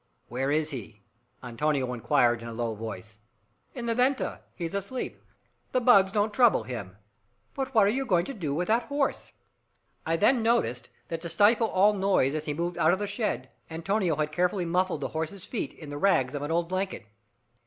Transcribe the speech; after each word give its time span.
"Where 0.29 0.49
is 0.49 0.71
he?" 0.71 1.03
Antonio 1.43 1.93
inquired 1.93 2.41
in 2.41 2.47
a 2.47 2.53
low 2.53 2.75
tone. 2.75 3.03
"In 3.75 3.85
the 3.85 3.93
venta. 3.93 4.41
He's 4.55 4.73
asleep. 4.73 5.21
The 5.73 5.79
bugs 5.79 6.11
don't 6.11 6.33
trouble 6.33 6.63
him. 6.63 6.97
But 7.53 7.75
what 7.75 7.85
are 7.85 7.91
you 7.91 8.07
going 8.07 8.25
to 8.25 8.33
do 8.33 8.51
with 8.55 8.67
that 8.67 8.87
horse?" 8.87 9.31
I 10.03 10.15
then 10.17 10.41
noticed 10.41 10.89
that, 11.09 11.21
to 11.21 11.29
stifle 11.29 11.67
all 11.67 11.93
noise 11.93 12.33
as 12.33 12.45
he 12.45 12.53
moved 12.55 12.79
out 12.79 12.93
of 12.93 12.97
the 12.97 13.05
shed, 13.05 13.51
Antonio 13.69 14.15
had 14.15 14.31
carefully 14.31 14.65
muffled 14.65 15.01
the 15.01 15.09
horse's 15.09 15.45
feet 15.45 15.71
in 15.71 15.91
the 15.91 15.99
rags 15.99 16.33
of 16.33 16.41
an 16.41 16.49
old 16.49 16.67
blanket. 16.67 17.05